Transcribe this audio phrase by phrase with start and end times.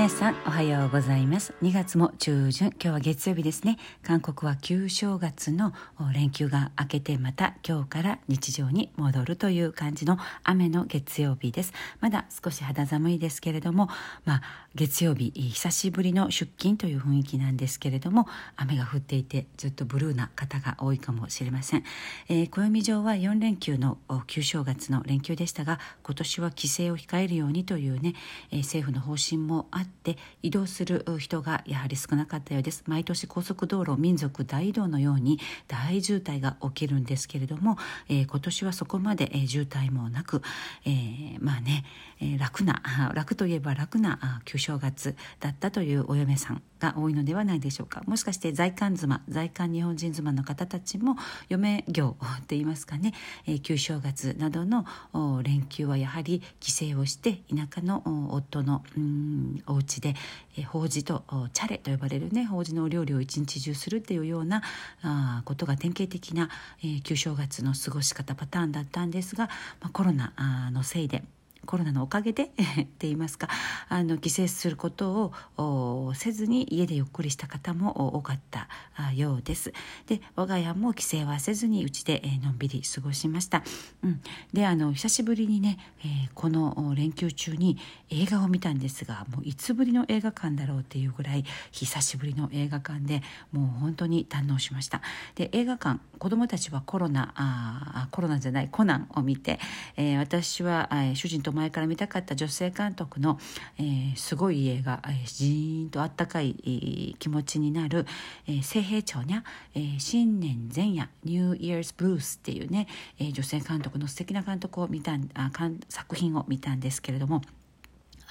[0.00, 1.52] 皆さんおはようございます。
[1.60, 3.76] 2月も中旬今日は月曜日ですね。
[4.02, 5.74] 韓国は旧正月の
[6.14, 11.74] 連休が明けてまた今日から日常に戻るという感じの雨の月曜日です。
[12.00, 13.90] まだ少し肌寒いですけれども
[14.24, 14.42] まあ
[14.74, 18.26] 月曜日久しぶりの出勤という雰囲気なんですけれども
[18.56, 21.84] 雨が降っていてずっとブルーな方が多いかもしれません、
[22.28, 23.98] えー、暦上は4連休の
[24.28, 28.14] 旧正月の連休でしたが今年は帰省を控えるようにというね、
[28.52, 29.89] えー、政府の方針もあって
[30.42, 32.84] 移動する人がやはり少なかったようです。
[32.86, 40.42] 毎年高速道路民族大移動のように大渋滞が起きるんですけれども、えー、今年はそこまで、えー、渋滞もなく、
[40.84, 41.84] えー、まあね、
[42.20, 42.82] え、楽な
[43.14, 48.02] 楽といえば楽な旧正月だったというお嫁さんが多いのではないでしょうか。
[48.06, 51.16] もしかして在韓妻在韓日本人妻の方たちも
[51.48, 53.14] 嫁業って言いますかね、
[53.46, 54.84] え、旧正月などの
[55.42, 58.84] 連休はやはり帰省をして田舎の夫の
[59.66, 60.14] お家で、
[60.56, 64.62] えー、法事とチャレと呼ばれるね法事のお料理を一日中するっていうような
[65.02, 66.48] あことが典型的な、
[66.82, 69.48] えー、旧正月の過ごし方パターンだったんですが、
[69.80, 70.32] まあ、コロナ
[70.72, 71.22] のせいで
[71.66, 73.48] コロナのおかげで って言いますか
[73.88, 78.68] あの帰省することをせずに家でゆっくりした方も多かった
[79.14, 79.72] ようです。
[80.06, 83.62] で我が家も帰省はせずにうちで、のんびり過ごしました。
[84.02, 84.20] うん、
[84.52, 95.02] であの久しぶりにね、えー、この連休中に映画を見たんですがもういつぶりの映画館だろうっていうぐらい久しぶりの映画館でもう本当に堪能しました。
[95.34, 99.58] で映画館子どもたちはコロナあコロナじゃないコナンを見て、
[99.96, 103.38] えー、私は、えー、主人と前から見たかった女性監督の、
[103.78, 108.06] えー、すごい映画、えー、じーんとあったかい、気持ちになる
[108.46, 112.86] 「えー、聖平町にゃ、えー、新年前夜ニューイヤーズブルース」っていうね、
[113.18, 115.50] えー、女性監督の素敵な監督を見たあ
[115.88, 117.42] 作品を見たんですけれども。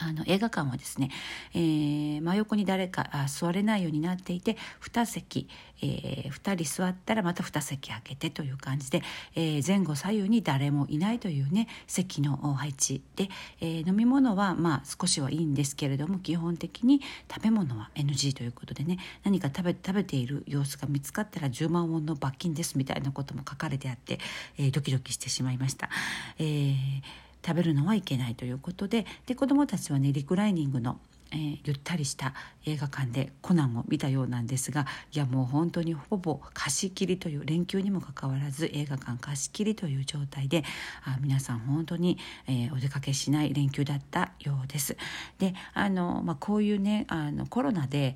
[0.01, 1.09] あの映画館はですね、
[1.53, 5.49] えー、真横に誰かあ座れないようになっていて2席、
[5.81, 9.01] えー、2人座ったらまた2席空けてという感じで、
[9.35, 13.29] えー、前後左右に誰もいないというね席の配置で、
[13.59, 24.19] えー、飲み物はまあ少しはいいんですけれども基本的に食べ物は NG ということでね何か食べ食べている様子が見つかったら10万ウォンの罰金ですみたいなことも書かれてあって、
[24.57, 25.89] えー、ドキドキしてしまいました。
[26.37, 30.99] えー食べるのはいけないということでで子どもたちはねリクライニングの
[31.31, 32.33] えー、ゆったりした
[32.65, 40.63] 映画館でコナンを見たようなんですがいやもう本当にほぼ貸し切りという連休にもかかわらず映画館貸し切りという状態で
[41.03, 42.17] あ皆さん本当に、
[42.47, 44.97] えー、お出かけしない連休だったようです。
[45.37, 48.15] であの、まあ、こういうねあのコロナで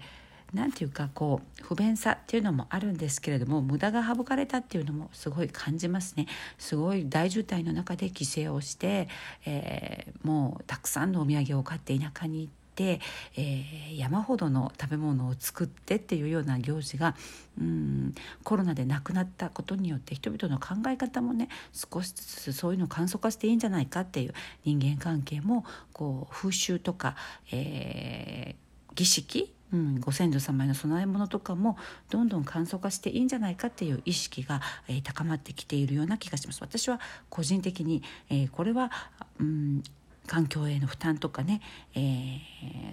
[0.53, 6.27] 何て言うかこう不便さっていうのもあるんですけれども無駄が省かれたっていうのもすごい感じますね。
[6.57, 9.07] すごい大渋滞の中で帰省をして、
[9.45, 13.01] えー、もうたくさんのお土産を買って田舎に行って、
[13.35, 17.15] えー、山ほどの食べ物を作ってっていうような行事が
[17.59, 24.33] うんコロナでなくなったことによって人々の考え方もね少しずつそういうのを簡素化していいんじゃないかっていう
[24.65, 27.15] 人間関係もこう風習とか、
[27.51, 31.77] えー、儀式うん、ご先祖様への供え物とかも
[32.09, 36.61] どんどん簡素化していいんじゃないかっていう意識が、えー、高まってきているような気がします。
[36.61, 38.91] 私は個人的に、えー、これは、
[39.39, 39.83] うん
[40.27, 41.61] 環境への負担とかね、
[41.95, 42.39] えー、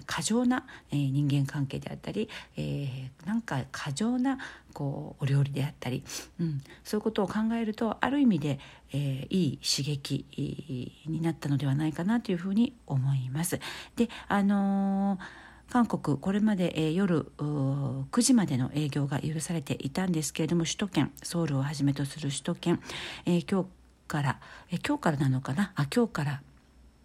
[0.05, 4.37] 過剰な、えー、人間関係であったり、えー、なんか過剰な
[4.73, 6.03] こうお料理であったり、
[6.39, 8.59] うん、そういうことを考えるとある意味で、
[8.91, 10.25] えー、いい刺激
[11.07, 13.59] になったのではないかなというふうに思います。
[13.95, 22.81] であのー韓国これまで、えー、夜9時までの営業が許されていたんですけれども首都圏ソウルをはじめとする首都圏、
[23.25, 23.69] えー、今日
[24.07, 24.39] から、
[24.69, 25.71] えー、今日からなのかな？
[25.75, 26.41] あ今日から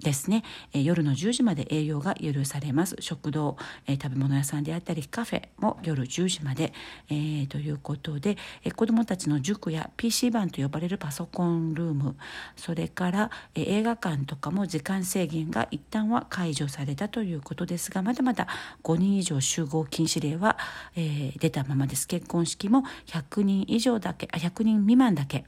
[0.00, 2.96] ですね、え、夜の10時まで営業が許されます。
[3.00, 6.72] 食堂、え、食べ物屋さんであったりカフェも夜10時まで、
[7.08, 12.16] えー、ということで、え、子どもたちの塾や PC 版と呼ばれるパソコンルーム
[12.56, 18.48] それから、え、映画館とかも時間制限が一旦は解除されたということですがまだまだ
[18.84, 20.58] 5人以上集合禁止令は、
[20.94, 22.06] えー、出たままです。
[22.06, 25.44] 結婚式も100人以上だけあ100人未満だけ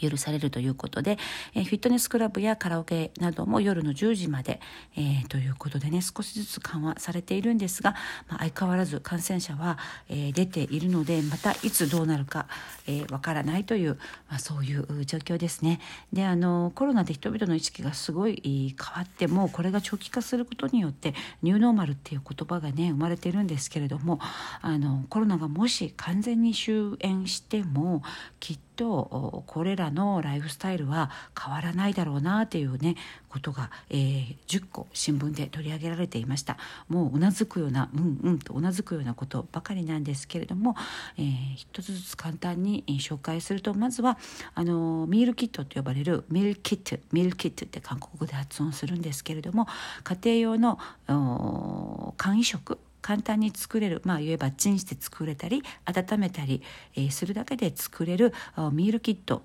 [0.00, 1.18] 許されるということで、
[1.54, 4.60] え、フィットネスクラブやカラオケなども夜の10時まで、
[4.96, 7.94] えー、ということでね少しずつ緩和されているんですが、
[8.28, 12.46] まあ、相変わらず感染者は、え、出ているのでまたいつどうなるかわ、
[12.86, 13.98] えー、からないという、
[14.28, 15.80] まあ、そういう状況ですね。
[16.12, 24.18] であのコロナで人々の意識がすごい変わってもこれが長期化することによってニューノーマルっていう言葉がね生まれているんですけれども
[24.62, 28.02] あのコロナがもし完全に終焉しても
[28.38, 32.96] きっととこれらのライフスタイルは変わらないだろうなというね
[33.28, 36.56] ことが、えー、10個新聞で取り上げられていました。
[36.88, 40.76] もううなずくようなうんうんとうなずくようなことばかりなんですけれども、
[41.18, 44.18] えー、一つずつ簡単に紹介するとまずは
[44.54, 49.66] あのミールキットと呼ばれるミルキットミルキットって韓国語で発音するんですけれども
[50.04, 56.62] 家庭用の簡易食簡単に作れるまあ言えばチンして作れたり温めたり、
[56.94, 58.32] えー、するだけで作れる
[58.72, 59.42] ミールキット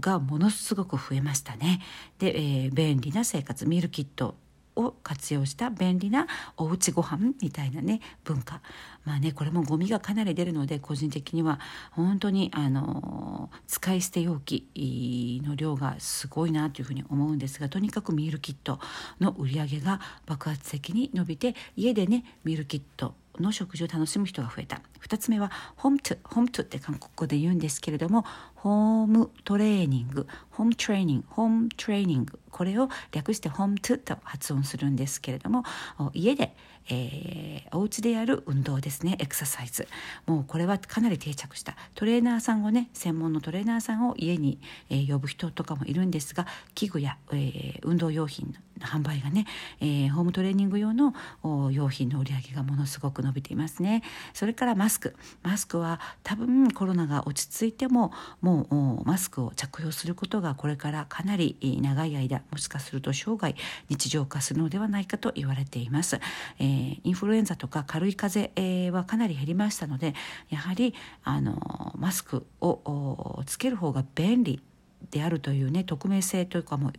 [0.00, 1.80] がものすごく増えましたね。
[2.18, 4.36] で、えー、便利な生活ミールキット
[4.76, 6.26] を活用した便利な
[6.56, 8.60] おうちご飯みたいなね文化。
[9.04, 11.58] まあねこれもゴミがかなり出るので個人的には
[11.90, 18.78] 本当にあの使い捨て容器の量がすごいなというふうに思うんですがとにかくミールキット
[19.20, 24.82] の売り上げが爆発的に伸びて家でねミールキットの食事を楽しむ人が増えた。
[25.00, 28.24] 2つ目はホームトゥホームトゥって韓国語で言うんですけれども
[28.62, 32.38] ホームトレーニングホームトレーニングホームトレーニング。
[32.52, 35.64] これを略してホームトゥと発音するんですけれども
[36.12, 36.54] 家で
[36.90, 39.16] えー、お家でやる運動ですね。
[39.20, 39.86] エクササイズ。
[40.26, 41.76] もうこれはかなり定着した。
[41.94, 44.58] トレーナーさんをね専門のトレーナーさんを家に、
[44.90, 49.46] えー、呼ぶ人とかもいるんですが器具や、えー、運動用品の販売がね、
[49.80, 51.14] えー、ホームトレーニング用の
[51.70, 54.02] 用品の売り上げがものすごく伸びていますね。
[54.34, 55.14] それからマスク。
[55.42, 63.54] マスクは多分コロナが落ち着いてももうもマスクを着用することがこれからかなり長い間もしかすると生涯
[63.88, 66.20] 日常化するのではないかと言われています、
[66.58, 70.14] えー、インフルエンザとか軽い風邪はかなり減りましたので
[70.50, 70.94] やはり
[71.24, 74.62] あのマスクをつける方が便利
[75.10, 76.92] であるというね匿名性というかも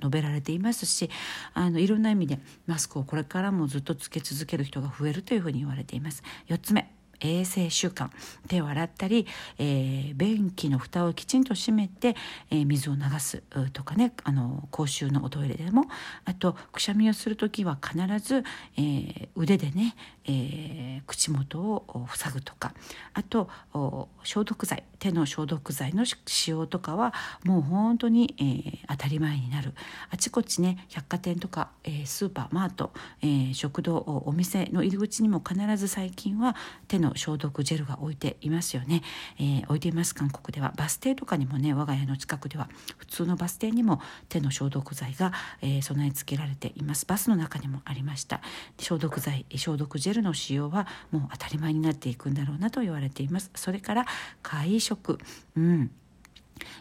[0.00, 1.10] 述べられていますし
[1.52, 6.22] あのいろんな意味でマスクをこれからもずっとつけ続ける人が増えるというふうに言われています。
[6.48, 8.10] 4つ目衛生習慣
[8.48, 9.26] 手を洗ったり、
[9.58, 12.16] えー、便器の蓋をきちんと閉めて、
[12.50, 15.84] えー、水を流すとかねあの公衆のおトイレでも
[16.24, 18.44] あとくしゃみをする時は必ず、
[18.76, 19.96] えー、腕でね、
[20.26, 22.72] え口元を塞ぐとか
[23.12, 23.48] あと
[24.22, 27.12] 消毒剤手の消毒剤の使用とかは
[27.44, 29.74] もう本当に、え当たり前になる。
[30.10, 33.96] あちこちね百貨店とか、えスーパーマート、え食堂
[34.26, 36.56] お店の入り口にも必ず最近は
[36.88, 39.02] 手のの消毒ジェルが置いていますよね、
[39.38, 47.06] えー、置いています韓国ではバス停とかにもね我が家の近くでは普通のバス停にも手の消毒剤が、えー、備え付けられています。
[47.06, 48.40] バスの中にもありました。
[48.78, 53.50] 消毒剤消毒ジェルの使用はもう当たり前になっていくんだろうなと言われています。
[53.54, 54.06] それから
[54.42, 55.18] 会食。
[55.56, 55.90] うん。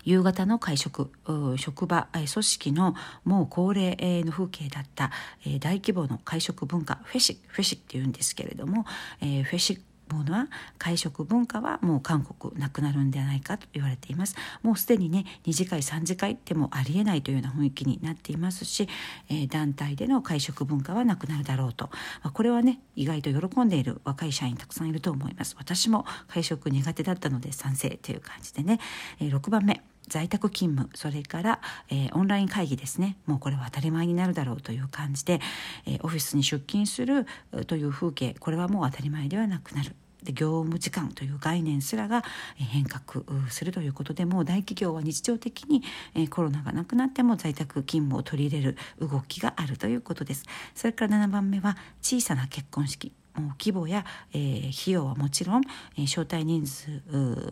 [0.04, 1.10] 夕方の会食
[1.58, 5.12] 職場組織のもう恒例の風景だった
[5.60, 9.82] 大規模の会食文化フェシフェシっていうんですけれどもフェシ
[10.14, 14.36] ものは会食文化はもう韓国なくなるんではないかと言われています。
[14.62, 18.88] もうすでにね2次会3次会ってもありえないというような雰囲気になっていますし、
[19.30, 21.86] えー、団体での会食文化はなくなるだろうと、
[22.24, 25.56] まあ、これはね意外と喜んでいる若い社員たくさんいると思います。
[25.58, 28.80] 私も会食苦手だったので賛成という感じでね、
[29.20, 30.90] えー、6番目在宅勤務。
[30.96, 33.18] それから、えー、オンライン会議ですね。
[33.26, 35.40] もうこれは当たり前になるだろうという感じで、
[35.86, 37.26] えー、オフィスに出勤する
[37.68, 39.96] という風景これはもう当たり前ではなくなる。
[40.24, 42.24] で業務時間という概念すらが
[42.56, 45.84] 変革するということでもう大企業は日常的に
[46.30, 50.46] コロナがなくなっても在宅勤務を取り入れる動きがあるということです。
[50.76, 53.12] それから7番目は小さな結婚式。
[53.60, 55.62] 規模や、えー、費用はもちろん、
[55.98, 57.02] えー、招待人数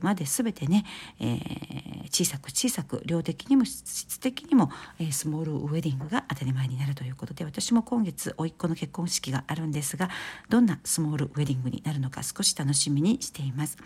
[0.01, 0.85] まで全てね、
[1.19, 10.09] えー、小さく小さく量的にも質的にも、えー、スモールウェディングが当たり前になるということで私も今月甥っ子の結婚式があるんですが
[10.49, 13.77] どんなスモールウェディングになるのか少し楽しみにしています。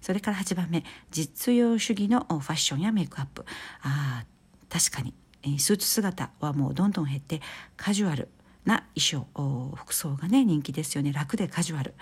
[0.00, 3.44] それから8番目実用主義のファッションやメイクアップ。
[3.82, 4.24] あ
[4.68, 5.14] 確かに
[5.58, 7.40] スーツ姿はもうどんどん減って
[7.76, 8.28] カジュアル
[8.64, 11.12] な衣装服装がね人気ですよね。
[11.12, 11.94] 楽でカジュアル、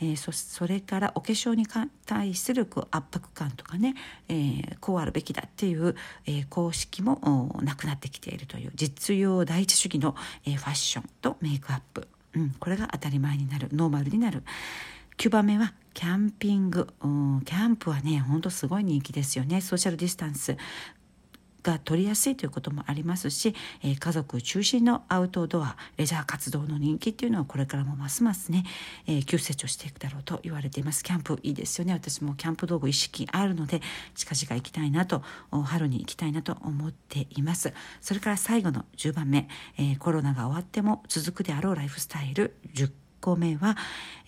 [0.00, 1.66] えー、そそれからお化粧に
[2.06, 3.94] 対するこう圧迫感とかね、
[4.28, 5.94] えー、こうあるべきだっていう、
[6.26, 8.72] えー、公式もなくなってきているという。
[8.74, 10.14] 実用第一主義の、
[10.44, 13.68] えー、ファッションとメイクアップ、うん、これが当たり前になる。
[13.72, 14.42] ノーマルになる。
[15.16, 19.60] 9番目はキャンピング、うん、キャンプはねほんとすごい人気ですよね。
[19.60, 20.56] ソーシャルディスタンス。
[21.62, 28.64] が取りやすいということもありますし、えー、家族中心のアウトドアレジャー活動の人気っていうのはこれからもますますね、
[29.06, 31.04] えー、急成長していくだろうと言われています。
[31.04, 31.92] キャンプいいですよね。
[31.92, 33.80] 私もキャンプ道具意識あるので
[34.14, 35.22] 近々行きたいなと
[35.64, 37.72] 春に行きたいなと思っています。
[38.00, 43.76] それから最後の10番目、えー、コロナが終わっても続くであろうライフスタイル10個目は、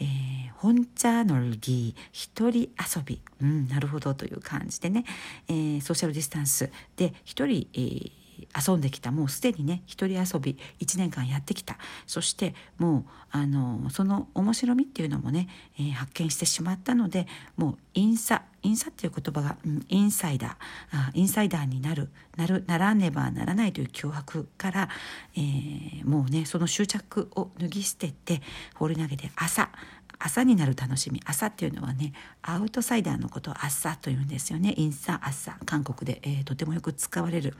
[0.00, 5.04] えー、本茶のぎ一人遊び、うん、なるほどという感じでね、
[5.48, 6.70] えー、ソーシャルディスタンス。
[6.96, 8.23] で一人、えー
[8.56, 9.10] 遊んできた。
[9.10, 11.76] もうすでにね一人遊び1年間やってきた。
[12.06, 21.10] そしてもうあのその面白みっていうのもね、えー、発見してしまったのでもうインサインサっていう言葉が、うん、インサイダー。
[21.14, 22.10] インサイダーになる。
[22.36, 24.88] なるならねばならないという脅迫から、
[25.36, 28.42] えー、もうねその執着を脱ぎ捨てて
[28.74, 29.70] 放り投げて朝
[30.18, 31.20] 朝になる楽しみ。
[31.24, 34.74] 朝っていうのはねアウトサイダーのことを朝というんですよね。
[34.76, 35.56] インサ朝。
[35.66, 37.54] 韓国で、えー、とてもよく使われる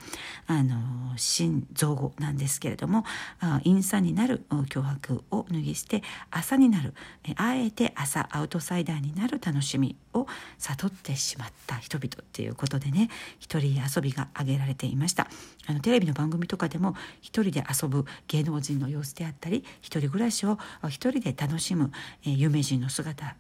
[0.46, 0.76] あの
[1.16, 3.04] 新造語なんですけれども
[3.40, 6.94] あインサになる脅迫を脱ぎ捨て朝になる、
[7.28, 9.96] え、あえて朝アウトサイダーになる楽しみ。
[10.14, 10.26] を
[10.59, 15.28] 悟ってしまった人々っていうことでね一人遊びが挙げられていました。
[15.66, 21.90] あのテレビの番組とかでも一人で遊ぶ芸能人の様子であったり一人暮らしを一人で楽しむ、
[22.25, 23.37] えー、名人の姿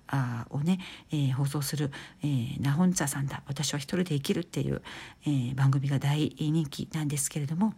[0.50, 1.90] をね、えー、放送する、
[2.22, 3.42] えー、ナホンツァさんだ。
[3.46, 4.82] 私は一人で生きるっていう、
[5.26, 7.74] えー、番組が大人気なんですけれども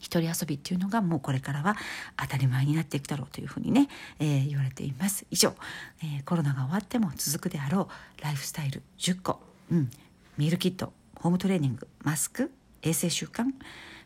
[0.00, 1.76] 一人遊びっていうのがもうこれからは
[2.16, 3.88] 当たり前になっていくだろうというふうにね、
[4.18, 5.54] えー、言われています以上、
[6.02, 7.88] えー、コロナが終わっても続くであろ
[8.18, 9.90] うライフスタイル10個、うん、
[10.36, 13.44] ミールキットホームトレーニングマスク衛生習慣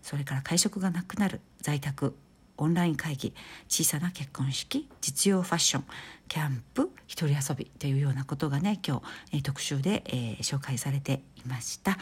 [0.02, 2.14] それから会食がなくなる在宅
[2.56, 3.35] オンライン会議
[3.68, 5.85] 小さな結婚式実用ファッション
[6.28, 11.99] キャンプ一人遊びというようなことがね今日、えー、特集で、えー、紹介されていました。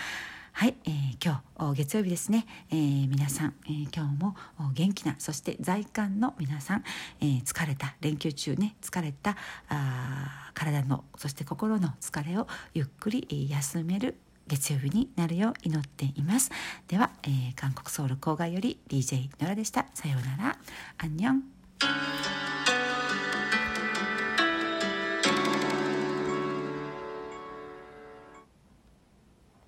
[0.58, 1.40] はい、えー、今
[1.72, 4.34] 日月曜日ですね、えー、皆さん、えー、今日も
[4.74, 6.84] 元気なそして在韓の皆さん、
[7.20, 9.36] えー、疲れた連休中ね疲れた
[9.68, 14.16] あ体のそして心の疲れをゆっくり休める
[14.48, 16.50] 月曜日になるよう祈っています。
[16.88, 19.86] では、えー、韓国ソウル郊外より DJ ノラでした。
[19.94, 20.58] さようなら。
[20.98, 22.37] アンニョン